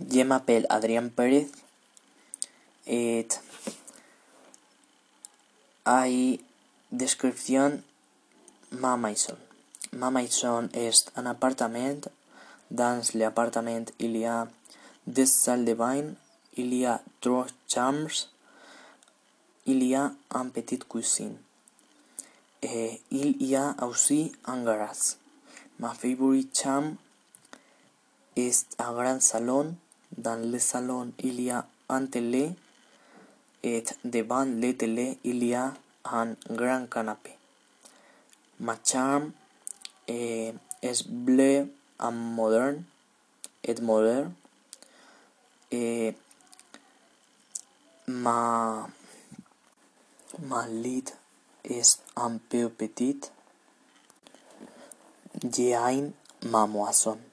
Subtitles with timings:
[0.00, 1.48] Je m'appelle Adrián Pérez
[2.86, 3.28] et
[5.84, 6.40] hay
[6.90, 7.84] descripción
[8.70, 9.36] ma maison.
[9.92, 12.00] Ma maison est un appartement.
[12.70, 14.48] Dans l'appartement, il y a
[15.06, 16.14] deux salles de bain,
[16.56, 18.30] il y a trois chambres,
[19.66, 21.36] il y a une petite cuisine.
[22.62, 25.16] Et il y a aussi un garage.
[25.78, 26.96] Ma favorite chambre
[28.36, 29.74] est grand salon.
[30.16, 31.66] Dans le salon, il y a
[33.62, 35.72] et devant le télé, il y a
[36.04, 37.36] un grand canapé.
[38.60, 39.30] Ma chambre
[40.08, 40.54] est
[41.08, 41.68] bleue
[42.00, 42.82] et moderne
[43.62, 44.32] et moderne.
[45.70, 46.14] Et
[48.08, 48.88] ma,
[50.40, 51.04] ma lit
[51.64, 53.32] est un peu petite.
[56.42, 57.31] Ma.